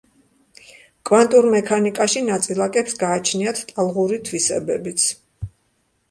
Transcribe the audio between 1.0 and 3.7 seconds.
კვანტურ მექანიკაში ნაწილაკებს გააჩნიათ